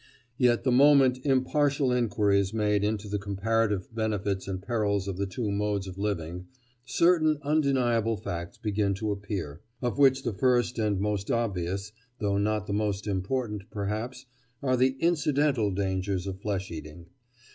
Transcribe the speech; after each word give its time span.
Yet 0.39 0.63
the 0.63 0.71
moment 0.71 1.23
impartial 1.27 1.91
inquiry 1.91 2.39
is 2.39 2.55
made 2.55 2.83
into 2.83 3.07
the 3.07 3.19
comparative 3.19 3.93
benefits 3.93 4.47
and 4.47 4.59
perils 4.59 5.07
of 5.07 5.17
the 5.17 5.27
two 5.27 5.51
modes 5.51 5.85
of 5.85 5.99
living, 5.99 6.47
certain 6.85 7.37
undeniable 7.43 8.17
facts 8.17 8.57
begin 8.57 8.95
to 8.95 9.11
appear, 9.11 9.61
of 9.79 9.99
which 9.99 10.23
the 10.23 10.33
first 10.33 10.79
and 10.79 10.99
most 10.99 11.29
obvious, 11.29 11.91
though 12.17 12.39
not 12.39 12.65
the 12.65 12.73
most 12.73 13.05
important, 13.05 13.69
perhaps, 13.69 14.25
are 14.63 14.75
the 14.75 14.97
incidental 14.99 15.69
dangers 15.69 16.25
of 16.25 16.41
flesh 16.41 16.71
eating. 16.71 17.05